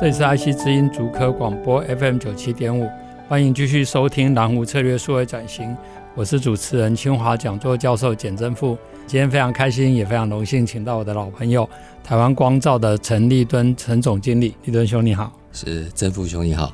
[0.00, 2.88] 这里是爱惜之音主科广播 FM 九七点五，
[3.26, 5.76] 欢迎继续收听蓝湖策略数位转型，
[6.14, 8.78] 我是主持人清华讲座教授简正富。
[9.08, 11.68] 今天非常开心，也非常荣幸，请到我的老朋友
[12.04, 16.72] 台湾光照的陈立敦陈总经理，立敦兄你好，是正富兄你好。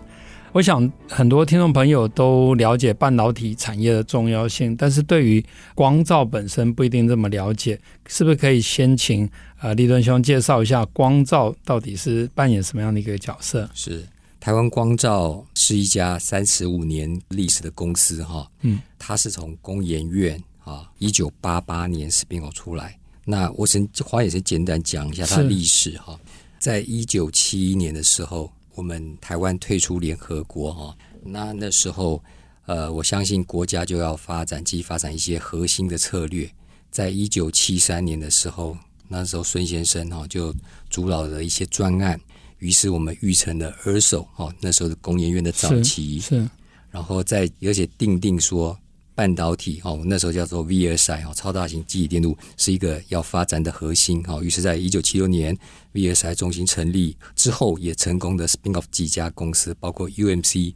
[0.55, 5.45] 我想很多听众朋友都了解半导体产业的重要性，但是对于
[5.75, 9.29] 光照本身不一定这么了解，是不是可以先请
[9.61, 13.69] 呃立敦兄介绍一下光照到底是扮演什么样的一个角色？
[13.74, 14.07] 是
[14.38, 26.16] 台湾光照是一家三十五年历史的公司哈，嗯，它是从工研院啊一九八八年 spin off 出来，那我先花也先简单讲一下它的历史哈，
[26.61, 28.52] 在一九七一年的时候。
[28.75, 32.23] 我们台湾退出联合国哈，那那时候，
[32.67, 36.51] 呃，我相信国家就要发展，及发展一些核心的策略。
[36.91, 38.77] 在一九七三年的时候，
[39.09, 40.55] 那时候孙先生哈就
[40.91, 42.21] 主导了一些专案，
[42.59, 46.49] 于是我们育成了 ERSO 哈，那时候的工研院的早期，是，
[46.91, 48.79] 然后在而且定定说。
[49.15, 54.43] 半导体哦，那时候叫做 VSI 哦，超大型记忆电路是一个要发展的核心哦。
[54.43, 55.56] 于是，在一九七六年
[55.93, 60.74] VSI 中心成立之后，也成功的 spin off 几家公司，包括 UMC、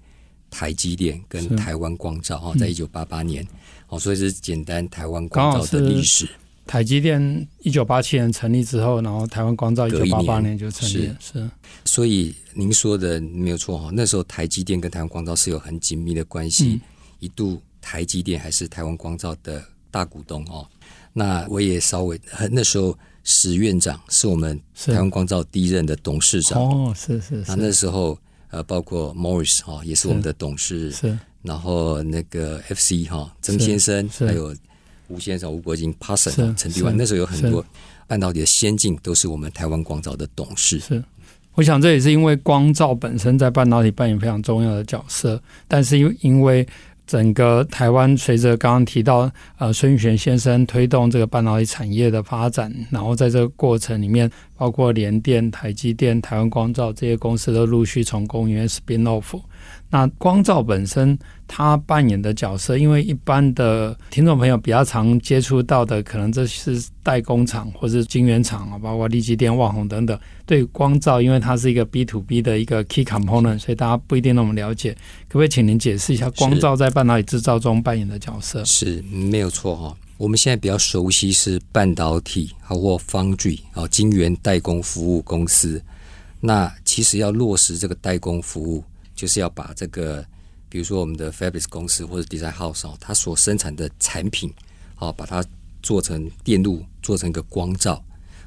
[0.50, 3.44] 台积电跟台湾光照哦，在一九八八年
[3.88, 6.28] 哦，所以是简单台湾光照的历史。
[6.64, 11.50] 台积电一九八七年成立之后，然后台湾光照一九八八年就成立，是，是。
[11.84, 16.80] 所以您说的没有错哈，那时候台积电跟台湾光照是有很紧密的关系，嗯、
[17.18, 17.60] 一度。
[17.88, 20.68] 台积电还是台湾光照的大股东哦，
[21.14, 22.94] 那我也稍微那时候
[23.24, 27.44] 史院长是我们台湾光照第一任的董事长哦，是是是。
[27.48, 28.18] 那那时候
[28.50, 31.18] 呃，包括 Morris 哈也是我们的董事，是。
[31.40, 34.54] 然后那个 FC 哈曾先生，还有
[35.06, 37.64] 吴先生吴国金 Parson 陈迪万，那时候有很多
[38.06, 40.78] 半导体的先进都是我们台湾光照的董事。
[40.78, 41.02] 是，
[41.54, 46.68] 我想这也是因为光照本身在半导体扮演非常重要的角色，但是因因为。
[47.08, 59.40] 整个台湾随着刚刚提到，呃，孙运璇先生推动这个半导体产业的发展，然后在这个过程里面，包括联电、台积电、台湾光照这些公司都陆续从公园 spin off。
[59.90, 70.18] 那光照本身它扮演的角色，因为一般的听众朋友比较常接触到的，可能这是代工厂或是晶圆厂啊，包括立积电、旺宏等等。
[70.44, 74.92] 对光照，因为它是一个 B to B 的一个 key component，所以大家不一定那么了解。
[75.26, 78.62] 可不可以请您解释一下光照在半导体制造中扮演的角色？
[78.64, 79.96] 是没有错哈。
[80.18, 85.80] 我们现在比较熟悉是半导体或 foundry 啊，晶圆代工服务公司。
[86.40, 88.84] 那其实要落实这个代工服务。
[89.18, 90.24] 就是要把这个，
[90.68, 94.54] 比如说我们的 Fabless 公司或者 Design House 哦，它所生产的产品，
[94.94, 95.44] 好把它
[95.82, 97.94] 做成电路，做成一个光罩，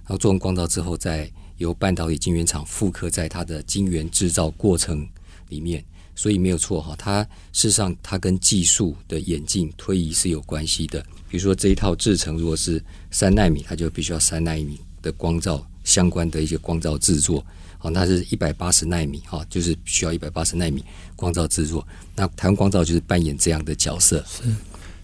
[0.03, 5.05] 然后做成光罩之后，再由半导体晶圆厂复刻在它的晶圆制造过程
[5.49, 5.83] 里面。
[6.15, 7.21] 所以没有错哈，它
[7.51, 11.01] 事实上它跟技术的演进推移是有关系的。
[11.27, 17.45] 比如说这一套制程如果是三纳米，它就必须要三纳米的光罩相关的一些光罩制作。
[17.81, 20.83] 哦，那是一百八十纳米，哈，就是需要一百八十纳米
[21.15, 21.85] 光照制作。
[22.15, 24.23] 那台湾光照就是扮演这样的角色。
[24.27, 24.43] 是，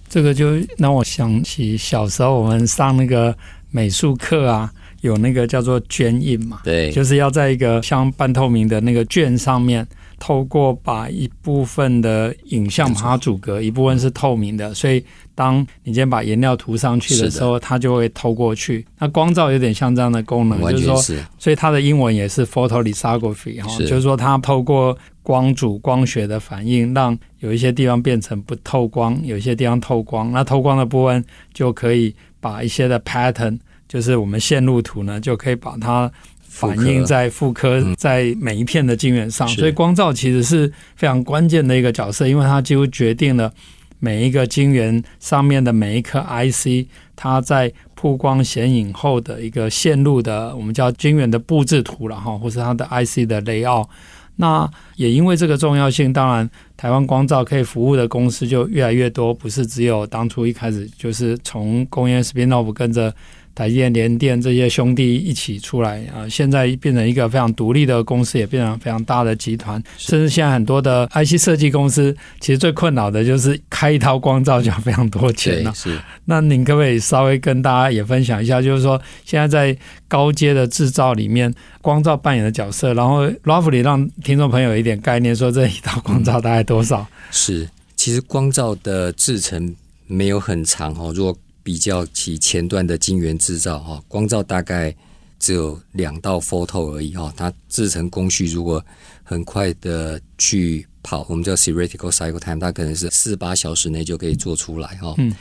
[0.10, 3.36] 这个就让我想起小时候我们上那个
[3.72, 4.72] 美术课啊，
[5.02, 9.88] 有那个叫做卷印嘛，对，就是要在一个像半透明的那个卷上面。
[10.20, 15.06] 透过把一部分的影像把它阻隔，一部分是透明的，所以
[15.38, 18.84] 当你今天把颜料涂上去的时候，它就会透过去。
[18.98, 30.32] 那光照有点像这样的功能，就是说，所以它的英文也是 photolithography 哈，就是说它透过光阻、光学的反应，让有一些地方变成不透光，有一些地方透光。
[30.32, 31.24] 那透光的部分
[31.54, 36.12] 就可以把一些的 pattern，就是我们线路图呢，就可以把它。
[36.50, 43.54] 反映在复刻在每一片的晶圆上，所以光照其实是非常关键的一个角色，因为它几乎决定了
[44.00, 53.90] 每一个晶圆上面的每一颗 IC，它在曝光显影后的一个线路的我们叫晶圆的布置图了哈，或是它的 IC 的雷奥。
[54.36, 63.14] 那也因为这个重要性，当然台湾光照可以服务的公司就越来越多，不是只有当初一开始就是从工业 spin off 跟着。
[63.58, 69.82] 台积电、联电这些兄弟一起出来啊，现在变成一个非常独立的公司，也变成非常大的集团。
[69.98, 75.74] 甚至现在很多的 IC 设计公司，其实最困扰的就是开一套光罩就要非常多钱了。
[75.74, 79.76] 是，那您可不可以稍微跟大家也分享一下，就是说现在在
[80.08, 81.52] 高阶的制造里面，
[81.82, 87.02] 光照扮演的角色，然后 roughly 让听众朋友一点概念，说这一套光照大概多少？
[87.02, 89.76] 嗯、是，其实光照的制程
[90.06, 91.36] 没有很长哦，如果
[91.68, 94.96] 比较起前端的晶圆制造哈，光照大概
[95.38, 98.82] 只有两道 photo 而已哈，它制成工序如果
[99.22, 105.14] 很快的去跑，我们叫 theoretical cycle time，它可能是四八小时内就可以做出来哈。
[105.18, 105.36] 嗯。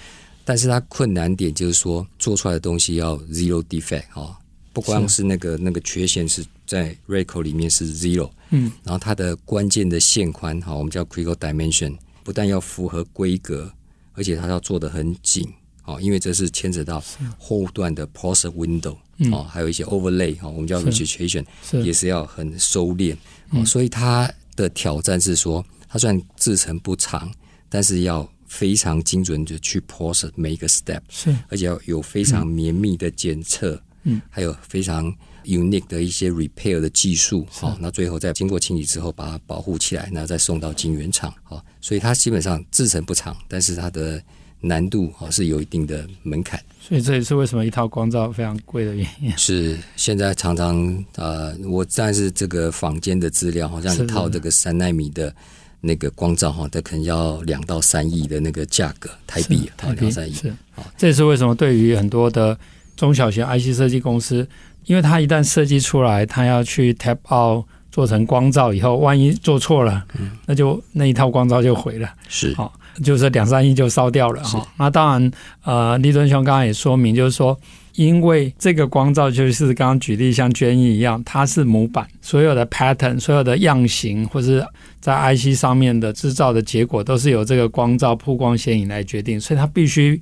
[0.44, 4.36] 但是它困难点就是说，做出来的东西要 zero defect 哈，
[4.72, 13.72] 不光是那个那个缺陷是在 reticle 里面是 zero，嗯，然后它的关键的线宽哈，我们叫 critical dimension，不但要符合规格，
[14.14, 15.48] 而且它要做的很紧。
[15.86, 17.02] 哦，因为这是牵扯到
[17.38, 21.44] 后段的 process window，哦、嗯，还有一些 overlay，哈，我们叫 registration，
[21.82, 23.14] 也是要很收敛。
[23.14, 23.18] 哦、
[23.52, 27.32] 嗯，所以它的挑战是说，它虽然制程不长，
[27.68, 44.20] 但是要非常精准的去 process 每一个 step，是，而且要有非常绵密的检测，嗯，还有非常 unique 的一些 repair 的技术，好，那最后再经过清理之后，把它保护起来，然后再送到晶圆厂，好，所以它基本上制程不长，但是它的
[44.66, 49.32] 难度啊是有一定的门槛，所以这也是为什么一套光照非常贵的原因。
[49.36, 55.32] 是现在常常呃，我但是这个坊间的资料好像一套这个三纳米的
[55.80, 60.34] 那个光照哈，它可能要两到三亿的那个价格台币，台币两三亿。
[60.34, 62.58] 是啊，这也是为什么对于很多的
[62.96, 64.46] 中小型 IC 设计公司，
[64.86, 72.12] 因为它一旦设计出来，它要去 tap out 做成光照以后，万一做错了，嗯，那就那一套光照就毁了。
[72.28, 72.72] 是好。
[73.02, 74.66] 就是两三亿就烧掉了哈。
[74.76, 75.30] 那当然，
[75.64, 77.58] 呃，立尊兄刚刚也说明，就是说，
[77.94, 84.64] 因为这个光照就是刚刚举例像娟亿一样，它是模板，所有的 pattern、所有的样型，或是
[85.00, 90.20] 在 IC 上面的制造的结果，都是由这个光照曝光显影来决定，所以它必须。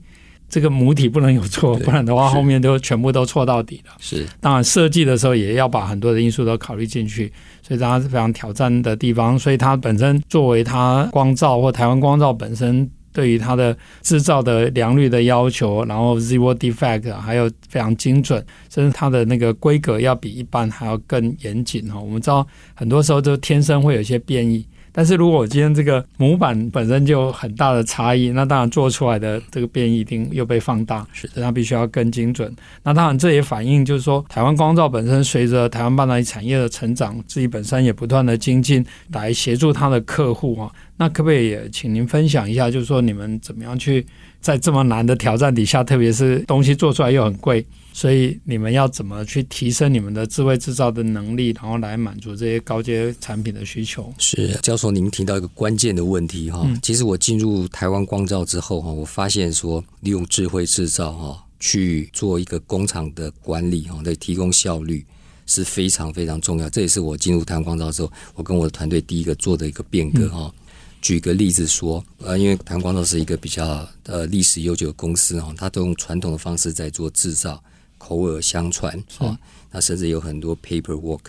[0.54, 3.92] 这个母体不能有错，不然的话后面都全部都错到底了。
[3.98, 9.36] 是，当然设计的时候也要把很多的因素都考虑进去，所以它是非常挑战的地方。
[9.36, 18.38] 所以它本身作为它光照或台湾光照本身对于它的制造的良率的要求，然后 zero defect 还有非常精准，
[18.72, 21.98] 甚至它的那个规格要比一般还要更严谨哈。
[21.98, 24.64] 我们知道很多时候就天生会有一些变异。
[24.96, 32.54] 但是如果我今天这个模板本身就有很大的差异，那当然做出来的这个变异一定又被放大，是，所以它必须要更精准。
[32.84, 40.70] 那当然这也反映就是说，台湾光照本身随着台湾半导体产业的成长，自己本身也不断的精进，来协助它的客户啊。
[40.96, 44.06] 那可不可以也请您分享一下，就是说你们怎么样去
[44.40, 54.14] 在这么难的挑战底下，特别是东西做出来又很贵，所以你们要怎么去提升你们的智慧制造的能力，然后来满足这些高阶产品的需求？
[54.18, 56.64] 是教授，您提到一个关键的问题哈。
[56.80, 65.04] 其实我进入台湾光照之后哈，我发现说利用智慧制造哈去做一个工厂的管理哈，来提供效率
[65.46, 66.70] 是非常非常重要。
[66.70, 70.52] 这也是我进入台湾光罩之后，我跟我的团队第一个做的一个变革哈。
[70.56, 70.60] 嗯
[71.04, 77.62] 举个例子说，呃，因为台湾光道是一个比较呃历史悠久的公司哈，它都用传统的方式在做制造，
[77.98, 79.38] 口耳相传啊，
[79.70, 81.20] 那甚至有很多 paperwork。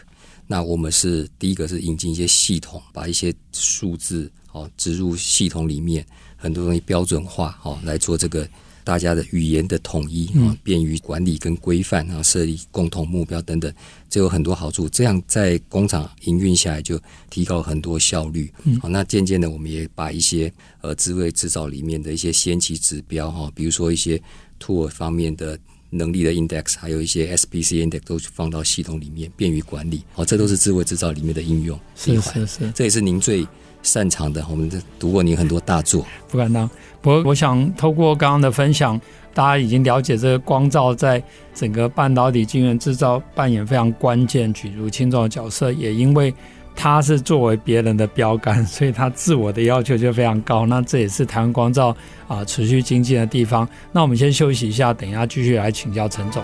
[0.47, 6.05] 那我们是第一个是引进一些系统，把一些数字哦植入系统里面，
[6.37, 8.47] 很多东西标准化哦来做这个。
[8.85, 13.73] 大家的语言的统一啊，便于管理跟规范啊，设立共同目标等等，
[14.09, 14.87] 这有很多好处。
[14.87, 16.97] 这样在工厂营运下来就
[17.29, 18.49] 提高很多效率。
[18.79, 24.21] 好，那渐渐的我们也把一些呃智慧制造里面的一些先期指标哈，比如说一些
[24.61, 25.57] tool 方面的
[25.89, 30.03] 能力的 index，还有一些 SPC index 都放到系统里面，便于管理。
[30.13, 31.79] 好，这都是智慧制造里面的应用。
[31.95, 33.47] 是是是，这也是您最
[33.85, 34.43] 擅长的。
[34.49, 36.69] 我们读过您很多大作，不敢当。
[37.03, 38.99] 我我想透过刚刚的分享，
[39.33, 41.23] 大家已经了解这个光罩在
[41.53, 45.71] 整个半导体晶圆制造扮演非常关键、举足轻重的角色。
[45.71, 46.33] 也因为
[46.75, 50.65] 它是作为别人的标杆，所以它自我的要求就非常高。
[50.65, 51.95] 那这也是台湾光罩
[52.27, 53.67] 啊、持续精进的地方。
[53.91, 56.43] 那我们先休息一下，等一下继续来请教陈总。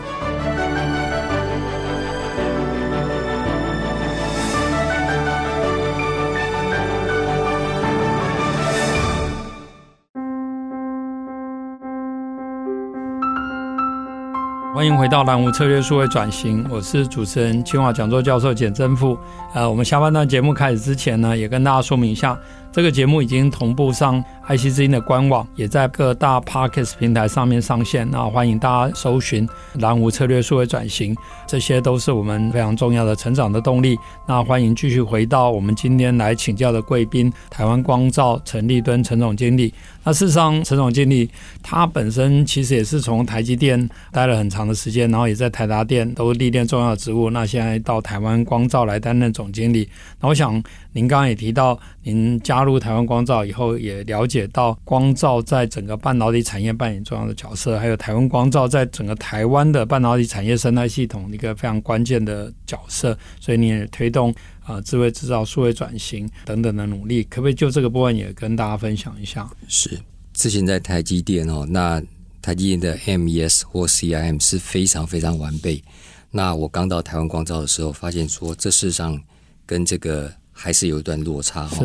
[14.73, 19.17] 欢迎回到蓝湖策略数位转型，我是主持人清华讲座教授简政富。
[19.53, 22.39] 呃，我们下半段节目开始之前呢，也跟大家说明一下。
[22.71, 28.09] 这个节目已经同步上 IC 之音的官网，也在各大 Podcast 平台上面上线。
[28.11, 29.47] 那欢迎大家搜寻
[29.79, 31.15] “蓝湖策略数位转型”，
[31.47, 33.97] 这些都是我们非常重要的成长的动力。
[34.27, 39.73] 那欢迎继续回到我们今天来请教的贵宾——台湾光照陈立敦陈总经理。
[40.03, 41.29] 那事实上，陈总经理
[41.63, 47.29] 他本身其实也是从台积电待了很长的时间，然后也在台达电都历练重要的职务。
[47.29, 49.87] 那现在到台湾光照来担任总经理。
[50.19, 50.61] 那我想
[50.93, 63.17] 您刚刚也提到，您加入台湾光罩以后，也了解到光罩在整个半导体产业扮演重要的角色，还有台湾光罩在整个台湾的半导体产业生态系统一个非常关键的角色。
[63.39, 64.33] 所以你也推动
[64.63, 69.49] 啊、智慧制造、数位转型等等的努力，可不可以就这个部分也跟大家分享一下？
[69.67, 69.99] 是
[70.33, 72.01] 之前在台积电哦，那
[72.41, 75.81] 台积电的 MES 或 CIM 是非常非常完备。
[76.29, 79.19] 那我刚到台湾光罩的时候，发现说这事实上
[79.65, 81.83] 跟这个还是有一段落差哈。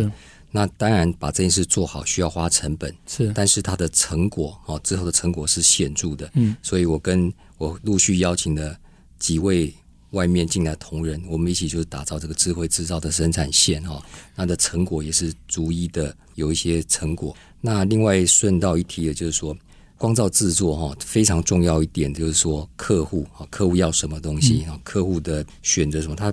[0.51, 8.75] 那当然，把这件事做好需要花成本，是，但是它的成果哦，之后的成果是显著的，嗯，所以我跟我陆续邀请了
[9.19, 9.75] 几位
[10.11, 14.03] 外面进来同仁，我们一起就是打造这个智慧制造的生产线哦，
[14.35, 17.37] 那的成果也是逐一的有一些成果。
[17.61, 19.55] 那另外顺道一提的就是说，
[19.99, 26.33] 光照制作哈非常重要一点，就是说客户啊，客户要什么东西啊，嗯，客户的选择什么，它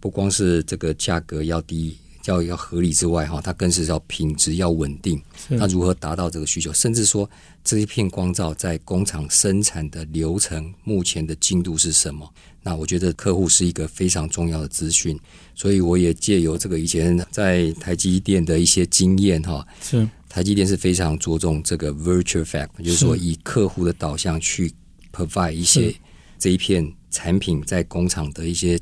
[0.00, 1.96] 不光是这个价格要低。
[2.26, 5.18] 要要合理之外，哈，它更是要品质要稳定。
[5.48, 6.70] 那如何达到这个需求？
[6.74, 7.30] 甚至说
[7.64, 12.30] 这一片光照在工厂生产的流程，目前的进度是什么？
[12.62, 15.18] 那我觉得客户是一个非常重要的资讯。
[15.54, 24.70] 所以我也借由这个以前在台积电的一些经验，哈，是台积电是非常着重这个 virtual fact，就是说以客户的导向去
[25.14, 25.94] provide 一些
[26.38, 28.78] 这一片产品在工厂的一些。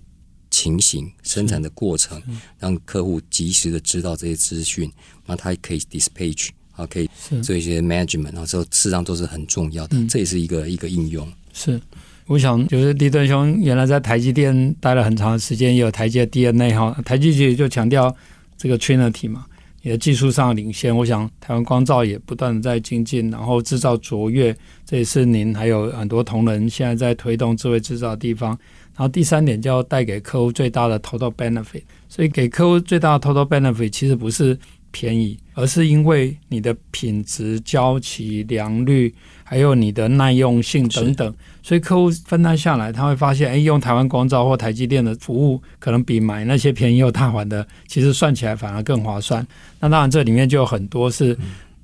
[0.67, 2.21] 情形生产的过程，
[2.59, 4.91] 让客户及时的知道这些资讯，
[5.25, 7.09] 那他可以 dispatch 啊，可以
[7.41, 11.31] 做一些 management，然后事实上都是很重要的，嗯、这也是一个一个应用。
[11.53, 11.81] 是，
[12.27, 18.15] 我想就是立顿兄原来在台积电待了很长的时间，也有台积的 DNA 哈，台积电就强调
[18.59, 19.47] 这个 Trinity 嘛，
[19.83, 20.95] 也技术上领先。
[20.97, 24.53] 我想台湾光照也不断的在精进，然后制造卓越，
[24.85, 28.59] 这也是您还有很多同仁现在在推动智慧制造的地方。
[28.97, 34.59] 然后第三点就要带给客户最大的 total benefit，所以给客户最大的 total benefit 其实不是
[34.91, 49.47] 便宜，而是因为你的品质、交期、良率，还有你的耐用性等等，所以客户分担下来，他会发现，哎，用台湾光照或台积电的服务，可能比买那些便宜又大碗的，其实算起来反而更划算。
[49.79, 51.37] 那当然这里面就有很多是。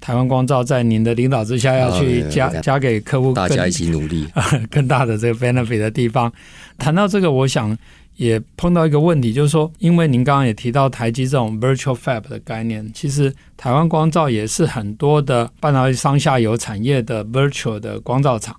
[0.02, 4.26] 嗯台湾光照在您的领导之下，要去加加给客户，大家一起努力，
[4.68, 6.30] 更大的这个 benefit 的地方。
[6.76, 7.76] 谈到这个，我想
[8.16, 18.56] 也碰到一个问题，就是说，因为您刚刚也提到台积这种 virtual fab 的概念，其实台湾光照也是很多的半导体上下游产业的 virtual 的光照厂。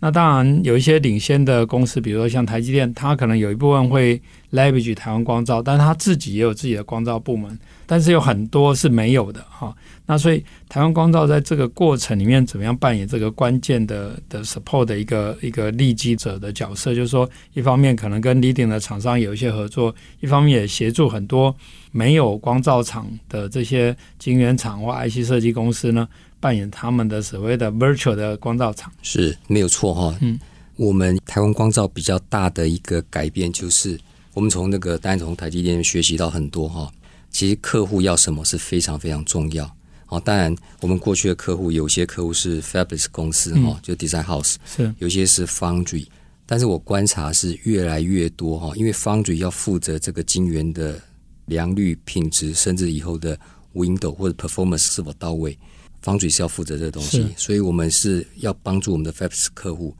[0.00, 4.20] 那当然有一些领先的公司，比如说像台积电，它可能有一部分会
[4.52, 9.74] leverage 台湾光照，但是它自己也有自己的光照部门，但是有很多是没有的哈。
[10.08, 16.94] 那所以台湾光照在这个过程里面怎么样扮演这个关键的的 support 的一个一个利基者的角色？
[16.94, 21.52] 就是说，一方面可能跟 leading 的厂商有一些合作，一方面也协助很多
[21.90, 26.08] 没有光照厂的这些晶圆厂或 IC 设计公司呢，
[26.38, 28.92] 扮演他们的所谓的 virtual 的光照厂。
[29.02, 30.16] 是没有错哈。
[30.20, 30.38] 嗯，
[30.76, 33.98] 我们台湾光照比较大的一个改变就是，
[34.34, 36.88] 我们从那个单从台积电学习到很多哈。
[37.28, 39.68] 其实客户要什么是非常非常重要。
[40.08, 44.94] 哦，当然，我们过去的客户有些客户是 Fabless 公司哈、嗯，就 Design House，是。
[44.98, 46.06] 有些是 Foundry，
[46.46, 51.00] 但是我观察是越来越多哈，因为 Foundry 要负责这个晶圆的
[51.46, 53.36] 良率、品质，甚至以后的
[53.74, 55.58] Window 或者 Performance 是否到位
[56.04, 59.92] ，Foundry 是要负责这个东西，所以我们是要帮助我们的 Fabless 客户，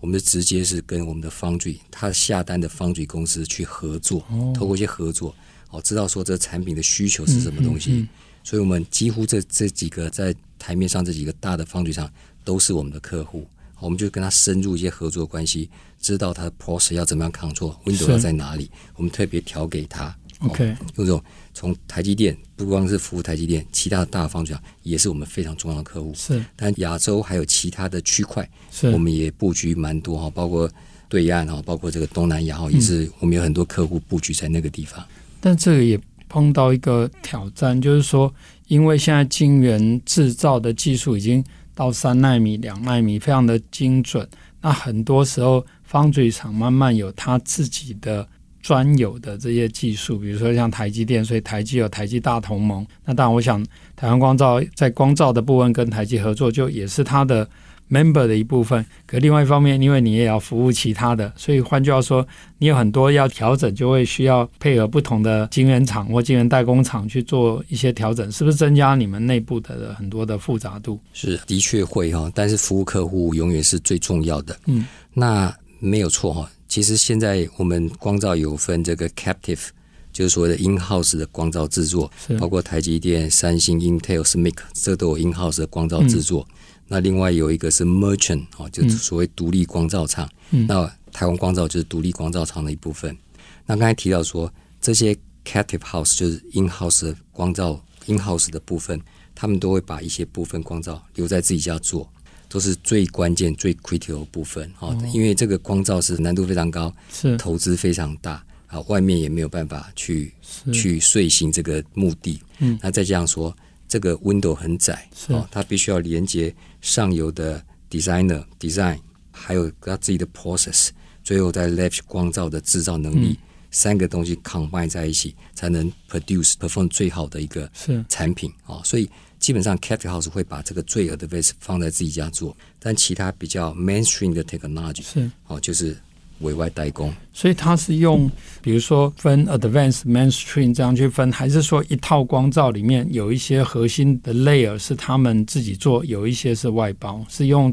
[0.00, 5.34] 我们直接是跟我们的 Foundry，他下单的 Foundry 公司去合作，哦、透过一些合作，
[5.68, 7.92] 哦，知道说这个产品的需求是什么东西。
[7.92, 8.08] 嗯嗯嗯
[8.42, 12.10] 所以，我们几乎这这几个在台面上这几个大的 foundry 厂
[12.42, 13.46] 都是我们的客户，
[13.78, 15.70] 我们就跟他深入一些合作关系，
[16.00, 20.16] 知道他的 process 要怎么样 control，window 要在哪里，我们特别调给他。
[20.40, 26.14] OK，用这种从台积电不光是服务台积电，其他的大 foundry 厂也是我们非常重要的客户。
[26.14, 30.70] 是，但亚洲还有其他的区块，是我们也布局蛮多哈，包括
[31.08, 35.06] 对岸哈，包括这个东南亚哈，也是我们有很多客户布局在那个地方。
[35.40, 36.00] 但这个也。
[36.30, 38.32] 碰到一个挑战，就是说，
[38.68, 41.44] 因为现在晶圆制造的技术已经
[41.74, 44.26] 到三纳米、两纳米，非常的精准。
[44.62, 48.26] 那很多时候方嘴厂慢慢有它自己的
[48.62, 52.86] 专有的这些技术，比如说像台积电，所以台积有台积大同盟。
[53.04, 53.62] 那当然，我想
[53.94, 57.46] 台湾光照在光照的部分跟台积合作，就也是它的。
[57.90, 62.26] Member 的一部分，可另外一方面，因为你也要服务其他的，所以换句话说，
[62.58, 71.00] 你有很多要调整，就会需要配合不同的晶圆厂或晶圆代工厂去做一些调整，是不是增加你们内部的很多的复杂度？
[71.12, 74.56] 是，的确会哈，但是服务客户永远是最重要的。
[74.66, 76.48] 嗯，那没有错哈。
[76.68, 79.66] 其实现在我们光照有分这个 captive，
[80.12, 86.46] 就是所谓的 in house 的光照制作，包括台积电、三星、Intel、SMIC，这都有 in house 的光照制作。
[86.48, 86.54] 嗯
[86.92, 90.28] 那另外有一个是 merchant 哦，就是所谓独立光照厂。
[90.50, 93.16] 嗯、那台湾光照就是独立光照厂的一部分。
[93.64, 99.00] 那刚才提到说，这些 captive house 就是 in house 的光照 in house 的部分，
[99.36, 102.12] 他们都会把一些部分光照留在自己家做，
[102.48, 104.68] 都是最关键、最 critical 的部分。
[104.80, 110.34] 哦，因为这个光照是难度非常高，是投资非常大啊，外面也没有办法去
[110.72, 112.40] 去遂行这个目的。
[112.58, 113.56] 嗯，那再这样说。
[113.90, 119.00] 这个 window 很窄，哦，它必须要连接上游的 designer design，
[119.32, 120.90] 还有它自己的 process，
[121.24, 127.68] 最后在 latch 光照的制造能力，嗯、三个东西 combine 在一起，才能 produce perform 最好的一个
[128.08, 128.82] 产品啊、哦。
[128.84, 135.96] 所以基本上 captive house 会把这个最 advanced 放在自己家做，但其他比较 mainstream 的 technology 是哦，就是。
[136.40, 138.30] 委外代工，所以它是用，
[138.62, 147.72] 比如说分 advanced mainstream 这样去分，还是说一套光照里面有一些核心的 layer 是他们自己做，有一些是外包，是用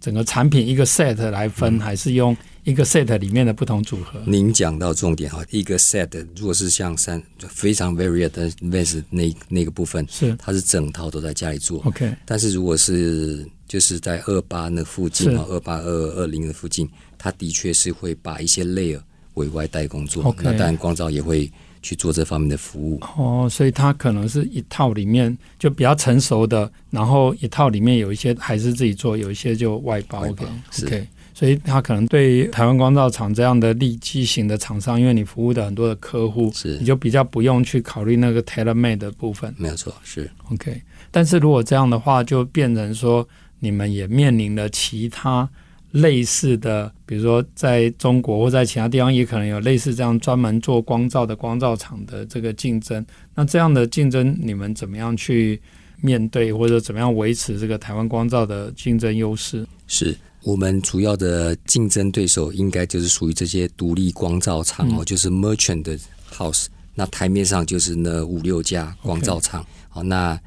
[0.00, 4.20] 整个产品一个 set 来分，嗯、还是用一个 set 里面的不同组合？
[4.26, 16.88] 您讲到重点哈，一个 set 如果是像三非常 very advanced 那那个部分是，它是整套都在家里做，OK，但是如果是就是在二八那附近啊，二八二二零的附近。
[17.18, 19.00] 他的确是会把一些 layer
[19.34, 21.50] 委外代工作.那当然光照也会
[21.82, 22.98] 去做这方面的服务。
[23.16, 30.20] 哦，所以它可能是一套里面就比较成熟的，然后一套里面有一些还是自己做，有一些就外包。
[30.20, 39.54] 外包 OK，是.所以它可能对于台湾光照厂这样的利基型的厂商，因为你服务的很多的客户，是你就比较不用去考虑那个 tailor made 的部分。
[39.56, 40.82] 没有错，是 OK。
[41.12, 43.26] 但是如果这样的话，就变成说
[43.60, 45.48] 你们也面临了其他。
[45.92, 53.04] 类似的，比如说在中国或在其他地方，也可能有类似这样专门做光照的光照厂的这个竞争。
[53.34, 55.58] 那这样的竞争，你们怎么样去
[56.02, 59.66] 面对，或者怎么样维持这个台湾光照的竞争优势？
[59.86, 65.98] 是我们主要的竞争对手，应该就是属于这些独立光照厂哦，嗯、就是 merchant 的
[66.30, 66.66] house。
[66.94, 69.64] 那台面上就是那五六家光照厂。
[69.88, 70.38] 好那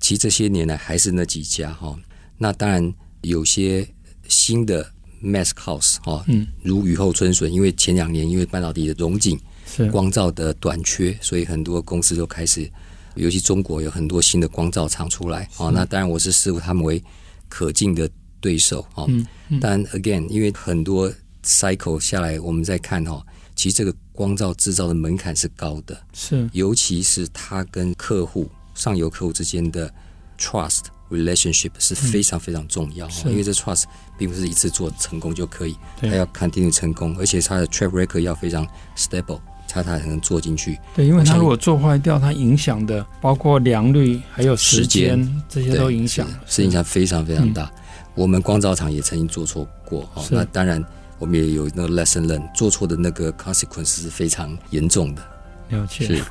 [0.00, 1.96] 其实这些年来还是那几家哈。
[2.36, 3.86] 那当然有些。
[4.30, 4.90] 新的
[5.22, 9.90] mask house 哈，嗯，如雨后春笋，因为前两年因为半导体的融景是。
[9.90, 12.70] 光照的短缺，所以很多公司都开始，
[13.16, 17.02] 尤其中国有很多新的光照厂出来，哦，那当然我是视他们为
[17.48, 18.08] 可敬的
[18.40, 21.12] 对手，哦，嗯嗯、但 again，因为很多
[21.44, 23.22] cycle 下来，我们再看哈，
[23.54, 29.92] 其实这个光照制造的门槛是高的，是，尤其是它跟客户上游客户之间的
[30.38, 30.84] trust。
[31.10, 33.84] Relationship 是非常非常重要，嗯、因为这 trust
[34.16, 40.78] 并不是一次做成功就可以，它要 continue 成功，而且它的 track record 要非常 stable，它才能做进去。
[40.94, 47.64] 对，因为它如果做坏掉，它影响的包括良率还有时间，这些都影响，是影响非常非常大。
[47.64, 47.72] 嗯、
[48.14, 50.84] 我们光照厂也曾经做错过，哦，那当然
[51.18, 55.22] 我们也有那个 lesson learn，做错的那个 consequence 是非常严重的。
[55.70, 56.06] 了解。
[56.06, 56.22] 是，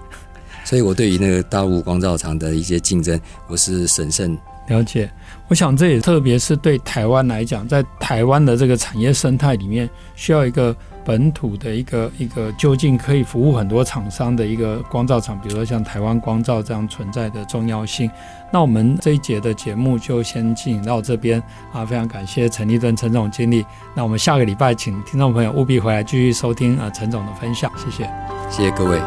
[0.64, 4.38] 所以我对于那个大陆光照厂的一些竞争，我是审慎。
[4.70, 5.10] 了解，
[5.48, 18.10] 我想这也特别是对台湾来讲，在台湾的这个产业生态里面，需要一个本土的一个一个究竟可以服务很多厂商的一个光照厂，比如说像台湾光照这样存在的重要性。
[18.52, 21.42] 那我们这一节的节目就先进行到这边
[21.74, 23.66] 啊，非常感谢陈立敦陈总经理。
[23.96, 28.10] 那我们下个礼拜请听众朋友务必回来继续收听啊陈总的分享，谢谢，
[28.52, 29.00] 谢谢各位。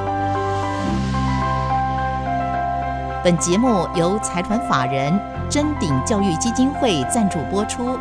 [3.24, 5.16] 本节目由财团法人
[5.52, 7.98] 臻鼎教育基金会赞助播出，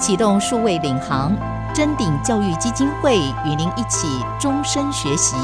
[0.00, 1.32] 启动数位领航，
[1.72, 3.16] 臻鼎教育基金会
[3.46, 4.08] 与您一起
[4.40, 5.36] 终身学习。